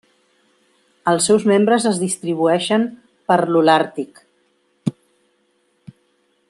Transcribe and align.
Els 1.11 1.27
seus 1.29 1.43
membres 1.51 1.85
es 1.91 1.99
distribueixen 2.05 2.87
per 3.33 3.37
l'Holàrtic. 3.53 4.23